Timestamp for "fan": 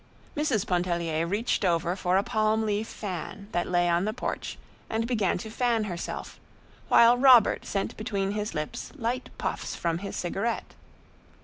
2.87-3.49, 5.51-5.83